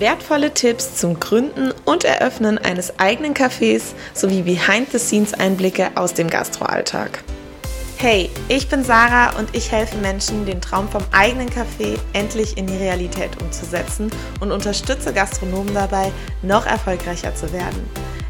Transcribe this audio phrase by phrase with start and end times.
[0.00, 7.22] Wertvolle Tipps zum Gründen und Eröffnen eines eigenen Cafés sowie Behind-the-Scenes-Einblicke aus dem Gastroalltag.
[7.98, 12.66] Hey, ich bin Sarah und ich helfe Menschen, den Traum vom eigenen Café endlich in
[12.66, 17.86] die Realität umzusetzen und unterstütze Gastronomen dabei, noch erfolgreicher zu werden.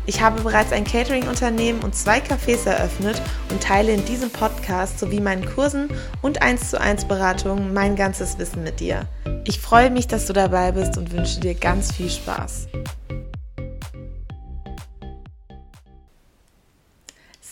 [0.07, 5.21] Ich habe bereits ein Catering-Unternehmen und zwei Cafés eröffnet und teile in diesem Podcast sowie
[5.21, 5.89] meinen Kursen
[6.23, 9.07] und 1 zu 1 Beratungen mein ganzes Wissen mit dir.
[9.45, 12.69] Ich freue mich, dass du dabei bist und wünsche dir ganz viel Spaß.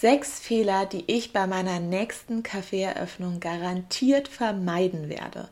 [0.01, 5.49] Sechs Fehler, die ich bei meiner nächsten Kaffeeeröffnung garantiert vermeiden werde.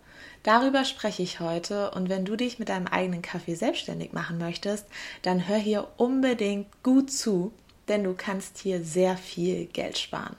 [0.46, 4.86] Darüber spreche ich heute und wenn du dich mit deinem eigenen Kaffee selbstständig machen möchtest,
[5.22, 7.52] dann hör hier unbedingt gut zu,
[7.88, 10.36] denn du kannst hier sehr viel Geld sparen.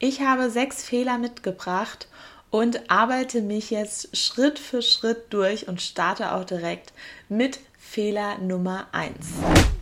[0.00, 2.08] Ich habe sechs Fehler mitgebracht
[2.50, 6.92] und arbeite mich jetzt Schritt für Schritt durch und starte auch direkt
[7.28, 9.75] mit Fehler Nummer 1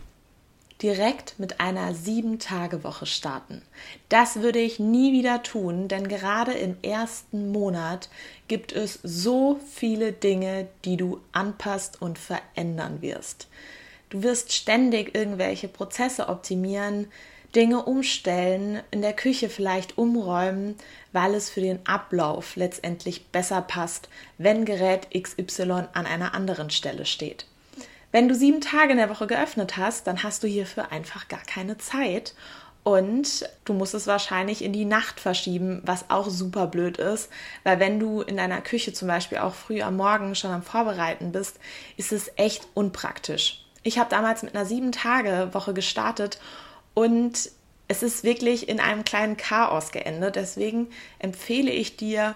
[0.81, 3.61] direkt mit einer Sieben-Tage-Woche starten.
[4.09, 8.09] Das würde ich nie wieder tun, denn gerade im ersten Monat
[8.47, 13.47] gibt es so viele Dinge, die du anpasst und verändern wirst.
[14.09, 17.07] Du wirst ständig irgendwelche Prozesse optimieren,
[17.55, 20.75] Dinge umstellen, in der Küche vielleicht umräumen,
[21.13, 27.05] weil es für den Ablauf letztendlich besser passt, wenn Gerät XY an einer anderen Stelle
[27.05, 27.45] steht.
[28.15, 31.41] Wenn du sieben Tage in der Woche geöffnet hast, dann hast du hierfür einfach gar
[31.41, 32.33] keine Zeit.
[32.81, 37.29] Und du musst es wahrscheinlich in die Nacht verschieben, was auch super blöd ist,
[37.65, 41.33] weil wenn du in deiner Küche zum Beispiel auch früh am Morgen schon am Vorbereiten
[41.33, 41.59] bist,
[41.97, 43.65] ist es echt unpraktisch.
[43.83, 46.39] Ich habe damals mit einer sieben Tage Woche gestartet
[46.93, 47.51] und
[47.89, 50.37] es ist wirklich in einem kleinen Chaos geendet.
[50.37, 50.87] Deswegen
[51.19, 52.35] empfehle ich dir,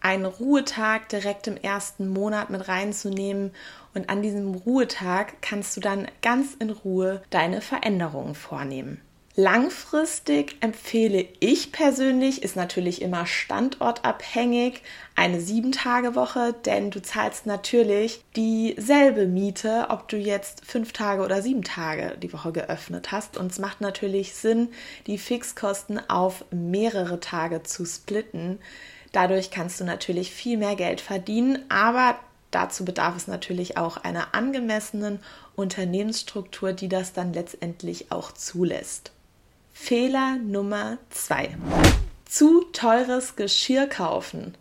[0.00, 3.52] einen Ruhetag direkt im ersten Monat mit reinzunehmen
[3.94, 9.00] und an diesem Ruhetag kannst du dann ganz in Ruhe deine Veränderungen vornehmen.
[9.40, 14.82] Langfristig empfehle ich persönlich, ist natürlich immer standortabhängig,
[15.14, 21.62] eine 7-Tage-Woche, denn du zahlst natürlich dieselbe Miete, ob du jetzt 5 Tage oder 7
[21.62, 23.36] Tage die Woche geöffnet hast.
[23.36, 24.70] Und es macht natürlich Sinn,
[25.06, 28.58] die Fixkosten auf mehrere Tage zu splitten.
[29.12, 32.18] Dadurch kannst du natürlich viel mehr Geld verdienen, aber
[32.50, 35.20] dazu bedarf es natürlich auch einer angemessenen
[35.56, 39.12] Unternehmensstruktur, die das dann letztendlich auch zulässt.
[39.72, 41.56] Fehler Nummer zwei:
[42.24, 44.54] Zu teures Geschirr kaufen.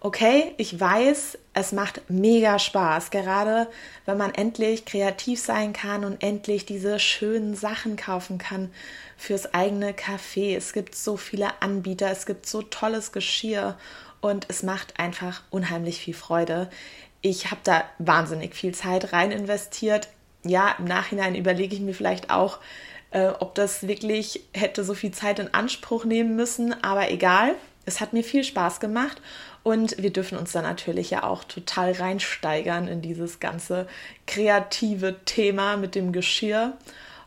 [0.00, 3.66] Okay, ich weiß, es macht mega Spaß, gerade
[4.06, 8.70] wenn man endlich kreativ sein kann und endlich diese schönen Sachen kaufen kann
[9.16, 10.56] fürs eigene Café.
[10.56, 13.76] Es gibt so viele Anbieter, es gibt so tolles Geschirr
[14.20, 16.70] und es macht einfach unheimlich viel Freude.
[17.20, 20.06] Ich habe da wahnsinnig viel Zeit rein investiert.
[20.44, 22.60] Ja, im Nachhinein überlege ich mir vielleicht auch,
[23.10, 27.56] äh, ob das wirklich hätte so viel Zeit in Anspruch nehmen müssen, aber egal.
[27.84, 29.20] Es hat mir viel Spaß gemacht
[29.68, 33.86] und wir dürfen uns da natürlich ja auch total reinsteigern in dieses ganze
[34.26, 36.72] kreative Thema mit dem Geschirr.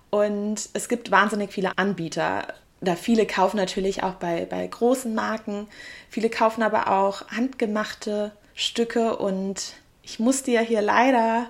[0.10, 2.48] Und es gibt wahnsinnig viele Anbieter.
[2.80, 5.68] Da viele kaufen natürlich auch bei, bei großen Marken.
[6.10, 11.46] Viele kaufen aber auch handgemachte Stücke und ich muss dir hier leider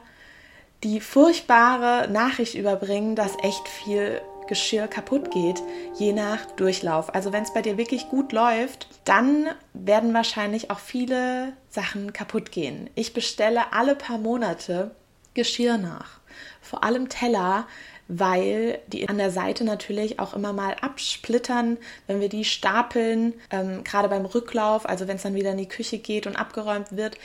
[0.83, 5.63] die furchtbare Nachricht überbringen, dass echt viel Geschirr kaputt geht,
[5.97, 7.15] je nach Durchlauf.
[7.15, 12.51] Also wenn es bei dir wirklich gut läuft, dann werden wahrscheinlich auch viele Sachen kaputt
[12.51, 12.89] gehen.
[12.95, 14.91] Ich bestelle alle paar Monate
[15.35, 16.19] Geschirr nach.
[16.59, 17.65] Vor allem Teller,
[18.09, 23.85] weil die an der Seite natürlich auch immer mal absplittern, wenn wir die stapeln, ähm,
[23.85, 27.17] gerade beim Rücklauf, also wenn es dann wieder in die Küche geht und abgeräumt wird,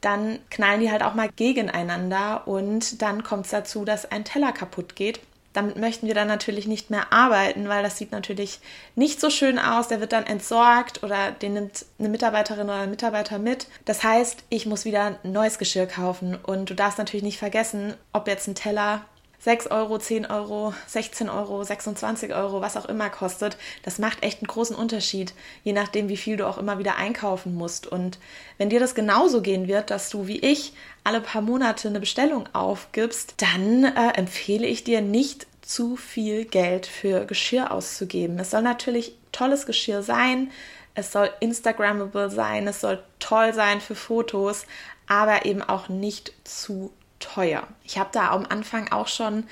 [0.00, 4.52] dann knallen die halt auch mal gegeneinander und dann kommt es dazu, dass ein Teller
[4.52, 5.18] kaputt geht.
[5.52, 8.60] Damit möchten wir dann natürlich nicht mehr arbeiten, weil das sieht natürlich
[8.94, 9.88] nicht so schön aus.
[9.88, 13.66] Der wird dann entsorgt oder den nimmt eine Mitarbeiterin oder ein Mitarbeiter mit.
[13.84, 18.28] Das heißt, ich muss wieder neues Geschirr kaufen und du darfst natürlich nicht vergessen, ob
[18.28, 19.04] jetzt ein Teller
[19.40, 24.40] 6 Euro, 10 Euro, 16 Euro, 26 Euro, was auch immer kostet, das macht echt
[24.40, 25.32] einen großen Unterschied,
[25.62, 27.86] je nachdem, wie viel du auch immer wieder einkaufen musst.
[27.86, 28.18] Und
[28.58, 30.72] wenn dir das genauso gehen wird, dass du wie ich
[31.04, 36.86] alle paar Monate eine Bestellung aufgibst, dann äh, empfehle ich dir nicht zu viel Geld
[36.86, 38.38] für Geschirr auszugeben.
[38.38, 40.50] Es soll natürlich tolles Geschirr sein,
[40.94, 44.66] es soll Instagrammable sein, es soll toll sein für Fotos,
[45.06, 46.90] aber eben auch nicht zu
[47.20, 47.66] teuer.
[47.84, 49.44] Ich habe da am Anfang auch schon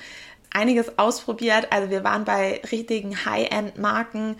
[0.51, 1.71] einiges ausprobiert.
[1.71, 4.37] Also wir waren bei richtigen High-End-Marken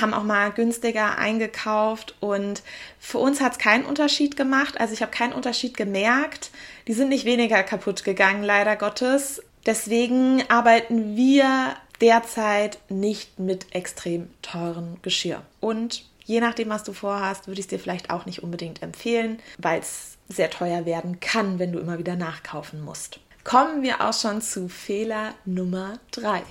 [0.00, 2.62] haben auch mal günstiger eingekauft und
[2.98, 4.80] für uns hat es keinen Unterschied gemacht.
[4.80, 6.50] Also ich habe keinen Unterschied gemerkt.
[6.88, 9.42] Die sind nicht weniger kaputt gegangen, leider Gottes.
[9.66, 15.42] Deswegen arbeiten wir derzeit nicht mit extrem teuren Geschirr.
[15.60, 19.38] Und je nachdem, was du vorhast, würde ich es dir vielleicht auch nicht unbedingt empfehlen,
[19.58, 23.20] weil es sehr teuer werden kann, wenn du immer wieder nachkaufen musst.
[23.44, 26.42] Kommen wir auch schon zu Fehler Nummer 3.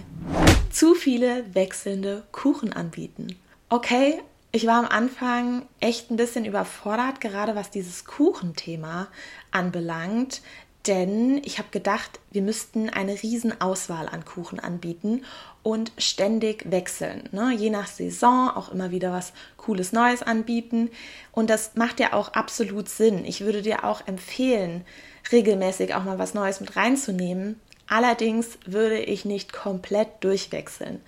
[0.71, 3.38] Zu viele wechselnde Kuchen anbieten.
[3.69, 4.21] Okay,
[4.51, 9.07] ich war am Anfang echt ein bisschen überfordert, gerade was dieses Kuchenthema
[9.51, 10.41] anbelangt,
[10.88, 15.24] denn ich habe gedacht, wir müssten eine riesen Auswahl an Kuchen anbieten
[15.63, 17.30] und ständig wechseln.
[17.31, 17.54] Ne?
[17.56, 20.89] Je nach Saison auch immer wieder was Cooles Neues anbieten.
[21.31, 23.25] Und das macht ja auch absolut Sinn.
[23.25, 24.83] Ich würde dir auch empfehlen,
[25.31, 27.60] regelmäßig auch mal was Neues mit reinzunehmen.
[27.88, 31.01] Allerdings würde ich nicht komplett durchwechseln.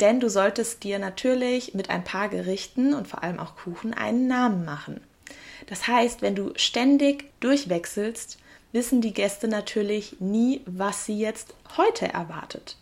[0.00, 4.28] Denn du solltest dir natürlich mit ein paar Gerichten und vor allem auch Kuchen einen
[4.28, 5.02] Namen machen.
[5.66, 8.38] Das heißt, wenn du ständig durchwechselst,
[8.72, 12.76] wissen die Gäste natürlich nie, was sie jetzt heute erwartet.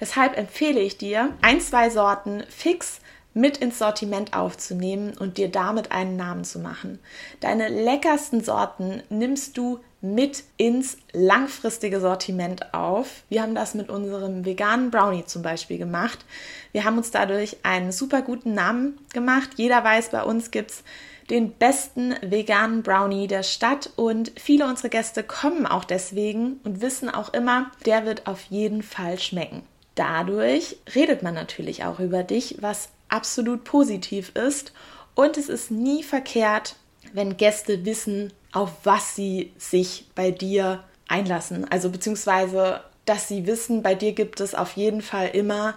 [0.00, 3.00] Deshalb empfehle ich dir, ein, zwei Sorten fix
[3.34, 7.00] mit ins Sortiment aufzunehmen und dir damit einen Namen zu machen.
[7.40, 13.22] Deine leckersten Sorten nimmst du mit ins langfristige Sortiment auf.
[13.28, 16.18] Wir haben das mit unserem veganen Brownie zum Beispiel gemacht.
[16.72, 19.50] Wir haben uns dadurch einen super guten Namen gemacht.
[19.56, 20.84] Jeder weiß, bei uns gibt es
[21.30, 27.08] den besten veganen Brownie der Stadt und viele unserer Gäste kommen auch deswegen und wissen
[27.08, 29.62] auch immer, der wird auf jeden Fall schmecken.
[29.94, 34.72] Dadurch redet man natürlich auch über dich, was absolut positiv ist
[35.14, 36.76] und es ist nie verkehrt,
[37.12, 41.70] wenn Gäste wissen, auf was sie sich bei dir einlassen.
[41.70, 45.74] Also beziehungsweise, dass sie wissen, bei dir gibt es auf jeden Fall immer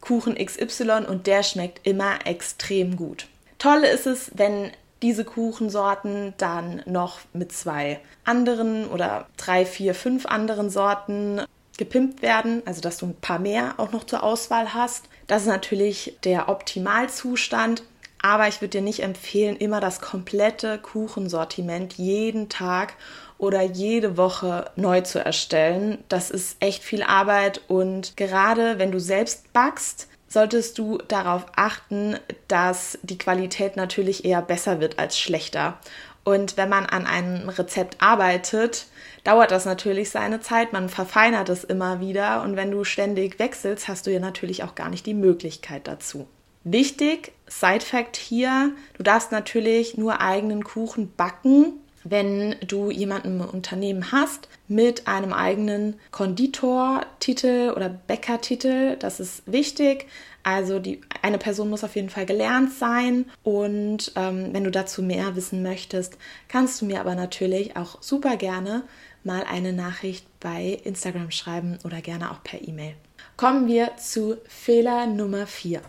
[0.00, 3.26] Kuchen XY und der schmeckt immer extrem gut.
[3.58, 4.70] Toll ist es, wenn
[5.02, 11.42] diese Kuchensorten dann noch mit zwei anderen oder drei, vier, fünf anderen Sorten
[11.76, 15.04] gepimpt werden, also dass du ein paar mehr auch noch zur Auswahl hast.
[15.28, 17.82] Das ist natürlich der Optimalzustand.
[18.20, 22.94] Aber ich würde dir nicht empfehlen, immer das komplette Kuchensortiment jeden Tag
[23.38, 26.02] oder jede Woche neu zu erstellen.
[26.08, 32.16] Das ist echt viel Arbeit und gerade wenn du selbst backst, solltest du darauf achten,
[32.46, 35.78] dass die Qualität natürlich eher besser wird als schlechter.
[36.24, 38.86] Und wenn man an einem Rezept arbeitet,
[39.24, 40.74] dauert das natürlich seine Zeit.
[40.74, 42.42] Man verfeinert es immer wieder.
[42.42, 46.28] Und wenn du ständig wechselst, hast du ja natürlich auch gar nicht die Möglichkeit dazu.
[46.64, 53.48] Wichtig, Side Fact hier, du darfst natürlich nur eigenen Kuchen backen, wenn du jemanden im
[53.48, 58.96] Unternehmen hast mit einem eigenen Konditortitel oder Bäckertitel.
[58.96, 60.06] Das ist wichtig.
[60.42, 63.26] Also die, eine Person muss auf jeden Fall gelernt sein.
[63.42, 66.16] Und ähm, wenn du dazu mehr wissen möchtest,
[66.48, 68.84] kannst du mir aber natürlich auch super gerne
[69.24, 72.94] mal eine Nachricht bei Instagram schreiben oder gerne auch per E-Mail.
[73.36, 75.80] Kommen wir zu Fehler Nummer 4.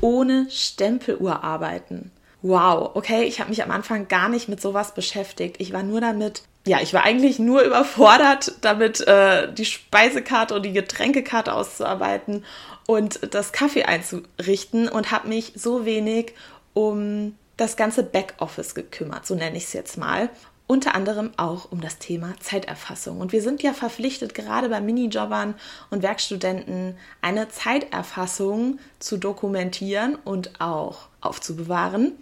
[0.00, 2.10] Ohne Stempeluhr arbeiten.
[2.42, 5.56] Wow, okay, ich habe mich am Anfang gar nicht mit sowas beschäftigt.
[5.60, 10.64] Ich war nur damit, ja, ich war eigentlich nur überfordert, damit äh, die Speisekarte und
[10.64, 12.44] die Getränkekarte auszuarbeiten
[12.86, 16.34] und das Kaffee einzurichten und habe mich so wenig
[16.74, 20.30] um das ganze Backoffice gekümmert, so nenne ich es jetzt mal
[20.72, 23.20] unter anderem auch um das Thema Zeiterfassung.
[23.20, 25.54] Und wir sind ja verpflichtet, gerade bei Minijobbern
[25.90, 32.12] und Werkstudenten eine Zeiterfassung zu dokumentieren und auch aufzubewahren.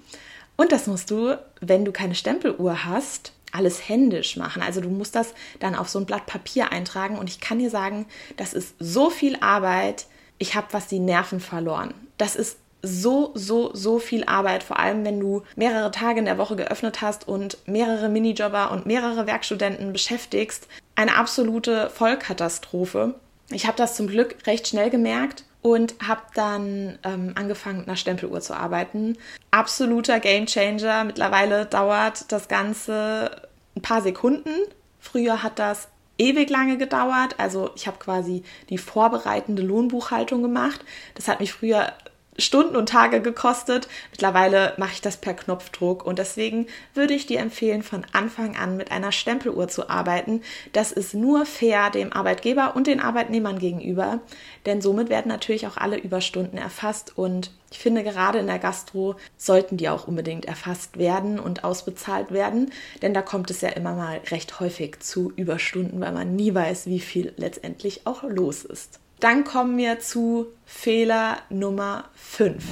[0.57, 4.63] Und das musst du, wenn du keine Stempeluhr hast, alles händisch machen.
[4.63, 7.19] Also du musst das dann auf so ein Blatt Papier eintragen.
[7.19, 10.07] Und ich kann dir sagen, das ist so viel Arbeit.
[10.39, 11.95] Ich habe was die Nerven verloren.
[12.19, 16.39] Das ist so, so, so viel Arbeit, vor allem wenn du mehrere Tage in der
[16.39, 20.67] Woche geöffnet hast und mehrere Minijobber und mehrere Werkstudenten beschäftigst.
[20.97, 23.15] Eine absolute Vollkatastrophe.
[23.51, 27.97] Ich habe das zum Glück recht schnell gemerkt und habe dann ähm, angefangen mit einer
[27.97, 29.19] Stempeluhr zu arbeiten.
[29.51, 31.05] Absoluter Gamechanger.
[31.05, 34.55] Mittlerweile dauert das Ganze ein paar Sekunden.
[35.01, 37.35] Früher hat das ewig lange gedauert.
[37.39, 40.85] Also ich habe quasi die vorbereitende Lohnbuchhaltung gemacht.
[41.15, 41.93] Das hat mich früher
[42.41, 43.89] Stunden und Tage gekostet.
[44.11, 48.77] Mittlerweile mache ich das per Knopfdruck und deswegen würde ich dir empfehlen, von Anfang an
[48.77, 50.43] mit einer Stempeluhr zu arbeiten.
[50.73, 54.21] Das ist nur fair dem Arbeitgeber und den Arbeitnehmern gegenüber,
[54.67, 59.15] denn somit werden natürlich auch alle Überstunden erfasst und ich finde, gerade in der Gastro
[59.37, 63.95] sollten die auch unbedingt erfasst werden und ausbezahlt werden, denn da kommt es ja immer
[63.95, 68.99] mal recht häufig zu Überstunden, weil man nie weiß, wie viel letztendlich auch los ist.
[69.21, 72.65] Dann kommen wir zu Fehler Nummer 5.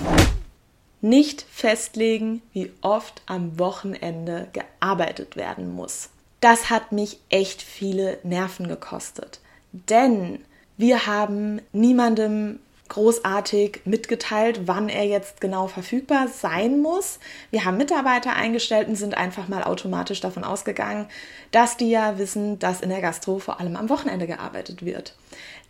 [1.02, 6.08] nicht festlegen, wie oft am Wochenende gearbeitet werden muss.
[6.40, 9.40] Das hat mich echt viele Nerven gekostet.
[9.72, 10.38] Denn
[10.78, 17.18] wir haben niemandem großartig mitgeteilt, wann er jetzt genau verfügbar sein muss.
[17.50, 21.06] Wir haben Mitarbeiter eingestellt und sind einfach mal automatisch davon ausgegangen,
[21.50, 25.14] dass die ja wissen, dass in der Gastro vor allem am Wochenende gearbeitet wird.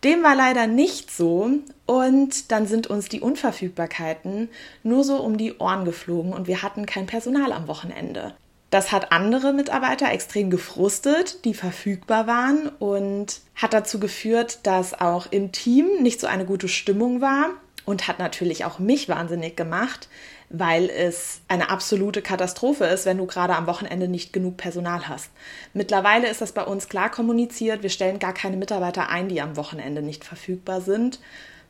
[0.03, 1.49] Dem war leider nicht so
[1.85, 4.49] und dann sind uns die Unverfügbarkeiten
[4.83, 8.33] nur so um die Ohren geflogen und wir hatten kein Personal am Wochenende.
[8.69, 15.31] Das hat andere Mitarbeiter extrem gefrustet, die verfügbar waren und hat dazu geführt, dass auch
[15.31, 17.49] im Team nicht so eine gute Stimmung war
[17.85, 20.07] und hat natürlich auch mich wahnsinnig gemacht,
[20.49, 25.29] weil es eine absolute Katastrophe ist, wenn du gerade am Wochenende nicht genug Personal hast.
[25.73, 27.83] Mittlerweile ist das bei uns klar kommuniziert.
[27.83, 31.19] Wir stellen gar keine Mitarbeiter ein, die am Wochenende nicht verfügbar sind,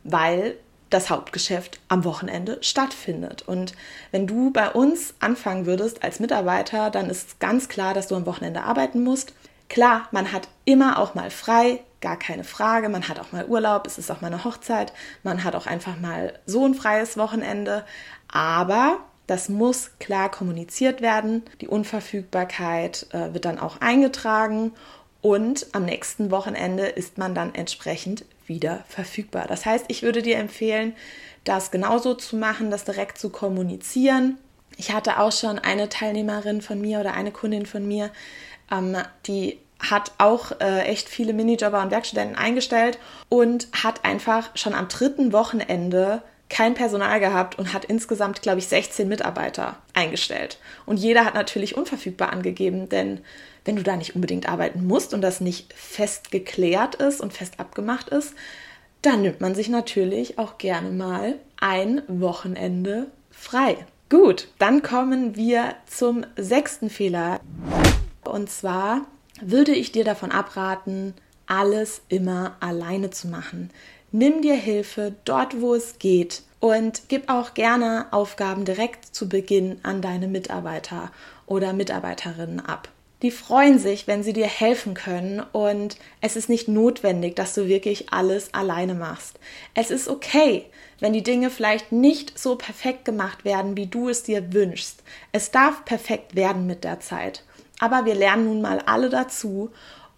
[0.04, 0.56] weil
[0.90, 3.44] das Hauptgeschäft am Wochenende stattfindet.
[3.48, 3.74] Und
[4.12, 8.26] wenn du bei uns anfangen würdest als Mitarbeiter, dann ist ganz klar, dass du am
[8.26, 9.34] Wochenende arbeiten musst.
[9.68, 12.90] Klar, man hat immer auch mal frei, gar keine Frage.
[12.90, 14.94] Man hat auch mal Urlaub, es ist auch mal eine Hochzeit.
[15.24, 17.86] Man hat auch einfach mal so ein freies Wochenende.
[18.28, 21.44] Aber das muss klar kommuniziert werden.
[21.62, 24.72] Die Unverfügbarkeit äh, wird dann auch eingetragen
[25.22, 29.46] und am nächsten Wochenende ist man dann entsprechend wieder verfügbar.
[29.48, 30.96] Das heißt, ich würde dir empfehlen,
[31.44, 34.38] das genauso zu machen, das direkt zu kommunizieren.
[34.78, 38.12] Ich hatte auch schon eine Teilnehmerin von mir oder eine Kundin von mir,
[38.72, 44.74] ähm, die hat auch äh, echt viele Minijobber und Werkstudenten eingestellt und hat einfach schon
[44.74, 50.58] am dritten Wochenende kein Personal gehabt und hat insgesamt, glaube ich, 16 Mitarbeiter eingestellt.
[50.86, 53.22] Und jeder hat natürlich unverfügbar angegeben, denn
[53.66, 57.60] wenn du da nicht unbedingt arbeiten musst und das nicht fest geklärt ist und fest
[57.60, 58.34] abgemacht ist,
[59.02, 63.78] dann nimmt man sich natürlich auch gerne mal ein Wochenende frei.
[64.10, 67.40] Gut, dann kommen wir zum sechsten Fehler.
[68.24, 69.06] Und zwar
[69.42, 71.14] würde ich dir davon abraten,
[71.46, 73.72] alles immer alleine zu machen.
[74.12, 79.80] Nimm dir Hilfe dort, wo es geht und gib auch gerne Aufgaben direkt zu Beginn
[79.84, 81.12] an deine Mitarbeiter
[81.46, 82.90] oder Mitarbeiterinnen ab.
[83.22, 87.68] Die freuen sich, wenn sie dir helfen können und es ist nicht notwendig, dass du
[87.68, 89.40] wirklich alles alleine machst.
[89.74, 90.66] Es ist okay,
[91.00, 95.04] wenn die Dinge vielleicht nicht so perfekt gemacht werden, wie du es dir wünschst.
[95.34, 97.44] Es darf perfekt werden mit der Zeit.
[97.80, 99.72] Aber wir lernen nun mal alle dazu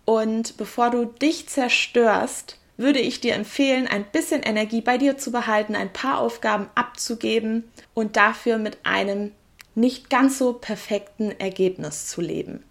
[0.05, 5.31] und bevor du dich zerstörst, würde ich dir empfehlen, ein bisschen Energie bei dir zu
[5.31, 9.31] behalten, ein paar Aufgaben abzugeben und dafür mit einem
[9.75, 12.63] nicht ganz so perfekten Ergebnis zu leben.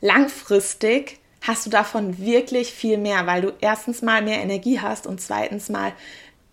[0.00, 5.20] Langfristig hast du davon wirklich viel mehr, weil du erstens mal mehr Energie hast und
[5.20, 5.92] zweitens mal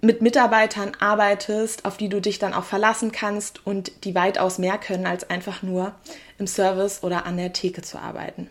[0.06, 4.78] mit Mitarbeitern arbeitest, auf die du dich dann auch verlassen kannst und die weitaus mehr
[4.78, 5.94] können, als einfach nur
[6.38, 8.50] im Service oder an der Theke zu arbeiten.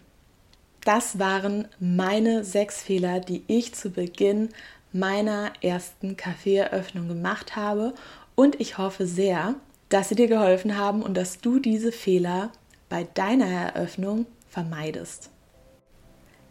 [0.85, 4.51] Das waren meine sechs Fehler, die ich zu Beginn
[4.93, 7.95] meiner ersten Kaffeeeröffnung gemacht habe.
[8.35, 9.55] Und ich hoffe sehr,
[9.89, 12.51] dass sie dir geholfen haben und dass du diese Fehler
[12.89, 15.31] bei deiner Eröffnung vermeidest.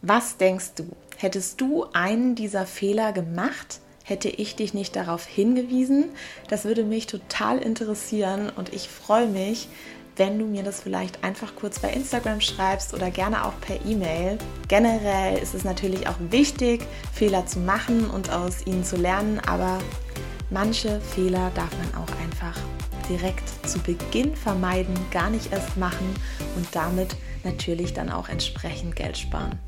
[0.02, 0.84] Was denkst du?
[1.16, 3.80] Hättest du einen dieser Fehler gemacht?
[4.06, 6.10] Hätte ich dich nicht darauf hingewiesen?
[6.48, 9.66] Das würde mich total interessieren und ich freue mich,
[10.16, 14.36] wenn du mir das vielleicht einfach kurz bei Instagram schreibst oder gerne auch per E-Mail.
[14.68, 16.84] Generell ist es natürlich auch wichtig,
[17.14, 19.78] Fehler zu machen und aus ihnen zu lernen, aber
[20.50, 22.60] manche Fehler darf man auch einfach
[23.08, 26.14] direkt zu Beginn vermeiden, gar nicht erst machen
[26.56, 29.58] und damit natürlich dann auch entsprechend Geld sparen.